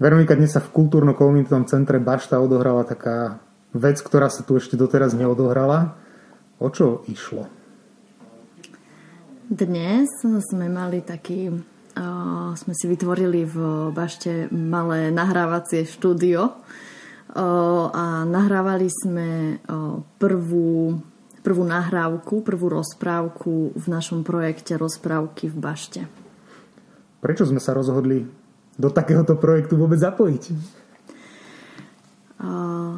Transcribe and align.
Veronika, 0.00 0.32
dnes 0.32 0.56
sa 0.56 0.64
v 0.64 0.72
kultúrno-komunitnom 0.72 1.68
centre 1.68 2.00
Bašta 2.00 2.40
odohrala 2.40 2.88
taká 2.88 3.44
vec, 3.76 4.00
ktorá 4.00 4.32
sa 4.32 4.40
tu 4.40 4.56
ešte 4.56 4.72
doteraz 4.72 5.12
neodohrala. 5.12 5.92
O 6.56 6.72
čo 6.72 7.04
išlo? 7.04 7.52
Dnes 9.44 10.08
sme 10.24 10.72
mali 10.72 11.04
taký, 11.04 11.52
uh, 11.52 12.56
sme 12.56 12.72
si 12.72 12.88
vytvorili 12.88 13.44
v 13.44 13.56
Bašte 13.92 14.48
malé 14.48 15.12
nahrávacie 15.12 15.84
štúdio 15.84 16.48
uh, 16.48 17.84
a 17.92 18.24
nahrávali 18.24 18.88
sme 18.88 19.60
uh, 19.60 20.00
prvú, 20.16 20.96
prvú 21.44 21.62
nahrávku, 21.68 22.40
prvú 22.40 22.72
rozprávku 22.72 23.76
v 23.76 23.84
našom 23.84 24.24
projekte 24.24 24.80
Rozprávky 24.80 25.52
v 25.52 25.56
Bašte. 25.60 26.00
Prečo 27.20 27.44
sme 27.44 27.60
sa 27.60 27.76
rozhodli 27.76 28.39
do 28.80 28.88
takéhoto 28.88 29.36
projektu 29.36 29.76
vôbec 29.76 30.00
zapojiť? 30.00 30.42
Uh, 32.40 32.96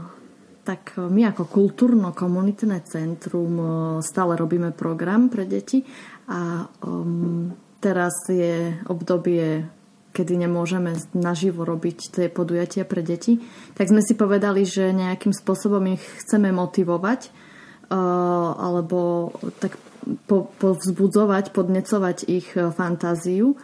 tak 0.63 0.95
my 0.95 1.35
ako 1.35 1.51
kultúrno-komunitné 1.51 2.87
centrum 2.87 3.59
stále 3.99 4.39
robíme 4.39 4.71
program 4.71 5.27
pre 5.27 5.43
deti 5.43 5.83
a 6.31 6.71
um, 6.87 7.51
teraz 7.83 8.15
je 8.31 8.71
obdobie, 8.87 9.67
kedy 10.15 10.47
nemôžeme 10.47 10.95
naživo 11.19 11.67
robiť 11.67 11.99
tie 12.15 12.27
podujatia 12.31 12.87
pre 12.87 13.03
deti, 13.03 13.43
tak 13.75 13.91
sme 13.91 13.99
si 14.07 14.15
povedali, 14.15 14.63
že 14.63 14.95
nejakým 14.95 15.35
spôsobom 15.35 15.83
ich 15.99 16.05
chceme 16.23 16.55
motivovať 16.55 17.21
uh, 17.27 18.55
alebo 18.55 19.35
tak 19.59 19.75
po, 20.31 20.47
povzbudzovať, 20.63 21.51
podnecovať 21.51 22.17
ich 22.31 22.55
fantáziu 22.55 23.59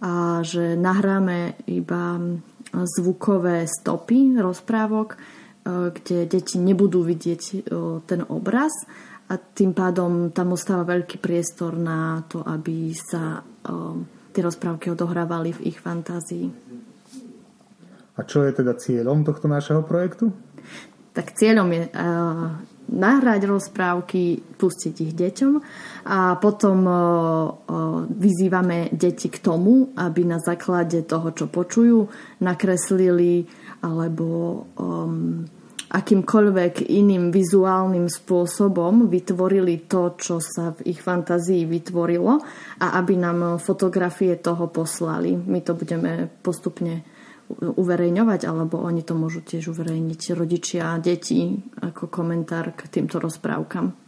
a 0.00 0.44
že 0.44 0.76
nahráme 0.76 1.56
iba 1.66 2.20
zvukové 2.72 3.64
stopy 3.66 4.36
rozprávok, 4.36 5.14
e, 5.14 5.18
kde 5.94 6.26
deti 6.26 6.60
nebudú 6.60 7.00
vidieť 7.06 7.42
e, 7.42 7.56
ten 8.04 8.20
obraz 8.28 8.72
a 9.26 9.38
tým 9.40 9.72
pádom 9.72 10.30
tam 10.30 10.54
ostáva 10.54 10.86
veľký 10.86 11.18
priestor 11.18 11.74
na 11.74 12.22
to, 12.28 12.44
aby 12.44 12.92
sa 12.92 13.40
e, 13.40 13.72
tie 14.36 14.42
rozprávky 14.44 14.92
odohrávali 14.92 15.56
v 15.56 15.72
ich 15.72 15.78
fantázii. 15.80 16.46
A 18.16 18.20
čo 18.24 18.44
je 18.44 18.52
teda 18.52 18.76
cieľom 18.76 19.24
tohto 19.24 19.48
našeho 19.48 19.84
projektu? 19.84 20.32
Tak 21.12 21.36
cieľom 21.36 21.68
je 21.72 21.84
nahrať 22.92 23.40
rozprávky, 23.44 24.40
pustiť 24.56 24.94
ich 25.04 25.12
deťom 25.12 25.52
a 26.08 26.36
potom 26.40 26.78
vyzývame 28.16 28.90
deti 28.96 29.28
k 29.28 29.38
tomu, 29.38 29.92
aby 29.94 30.24
na 30.24 30.40
základe 30.40 31.04
toho, 31.04 31.30
čo 31.36 31.46
počujú, 31.52 32.08
nakreslili 32.40 33.44
alebo 33.84 34.64
um, 34.80 35.44
akýmkoľvek 35.86 36.90
iným 36.90 37.30
vizuálnym 37.30 38.10
spôsobom 38.10 39.06
vytvorili 39.06 39.86
to, 39.86 40.18
čo 40.18 40.42
sa 40.42 40.74
v 40.74 40.90
ich 40.90 41.00
fantázii 41.04 41.62
vytvorilo 41.68 42.42
a 42.82 42.86
aby 42.98 43.14
nám 43.14 43.62
fotografie 43.62 44.34
toho 44.42 44.66
poslali. 44.66 45.38
My 45.38 45.62
to 45.62 45.78
budeme 45.78 46.26
postupne 46.42 47.06
uverejňovať, 47.54 48.40
alebo 48.50 48.82
oni 48.82 49.06
to 49.06 49.14
môžu 49.14 49.46
tiež 49.46 49.70
uverejniť 49.70 50.34
rodičia 50.34 50.90
a 50.90 50.98
deti 50.98 51.54
ako 51.78 52.10
komentár 52.10 52.74
k 52.74 52.90
týmto 52.90 53.22
rozprávkam. 53.22 54.05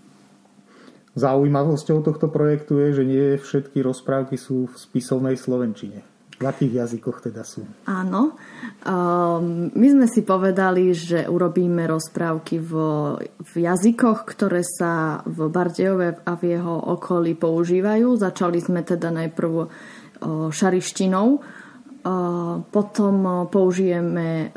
Zaujímavosťou 1.19 2.07
tohto 2.07 2.31
projektu 2.31 2.79
je, 2.79 3.03
že 3.03 3.05
nie 3.05 3.27
všetky 3.35 3.83
rozprávky 3.83 4.39
sú 4.39 4.71
v 4.71 4.75
spisovnej 4.79 5.35
slovenčine. 5.35 6.07
V 6.39 6.47
akých 6.47 6.87
jazykoch 6.87 7.19
teda 7.19 7.43
sú? 7.43 7.67
Áno. 7.91 8.39
Um, 8.87 9.75
my 9.75 9.89
sme 9.91 10.07
si 10.07 10.23
povedali, 10.23 10.95
že 10.95 11.27
urobíme 11.27 11.83
rozprávky 11.91 12.63
v, 12.63 12.73
v 13.43 13.53
jazykoch, 13.59 14.23
ktoré 14.23 14.63
sa 14.63 15.27
v 15.27 15.51
Bardejove 15.51 16.23
a 16.23 16.33
v 16.39 16.43
jeho 16.55 16.95
okolí 16.95 17.35
používajú. 17.35 18.15
Začali 18.15 18.63
sme 18.63 18.87
teda 18.87 19.11
najprv 19.11 19.51
uh, 19.59 19.67
šarištinou, 20.55 21.43
potom 22.71 23.17
použijeme 23.51 24.55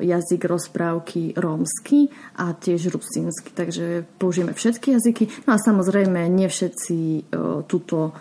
jazyk 0.00 0.42
rozprávky 0.44 1.36
rómsky 1.36 2.08
a 2.40 2.56
tiež 2.56 2.90
rusínsky, 2.90 3.52
takže 3.54 4.08
použijeme 4.18 4.56
všetky 4.56 4.96
jazyky. 4.96 5.24
No 5.46 5.54
a 5.54 5.58
samozrejme, 5.60 6.26
nie 6.32 6.48
všetci 6.48 7.28
túto 7.68 8.16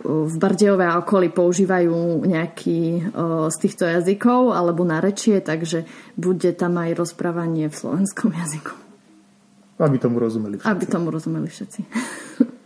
v 0.00 0.34
Bardejove 0.40 0.84
a 0.88 1.04
okolí 1.04 1.28
používajú 1.28 2.24
nejaký 2.24 3.12
z 3.52 3.56
týchto 3.60 3.84
jazykov 3.84 4.56
alebo 4.56 4.80
narečie, 4.80 5.44
takže 5.44 5.84
bude 6.16 6.56
tam 6.56 6.80
aj 6.80 6.96
rozprávanie 6.96 7.68
v 7.68 7.76
slovenskom 7.76 8.32
jazyku. 8.32 8.72
Aby 9.80 9.96
tomu 9.96 10.20
rozumeli 10.20 10.60
všetci. 10.60 10.68
Aby 10.72 10.84
tomu 10.88 11.08
rozumeli 11.12 11.48
všetci. 11.48 11.80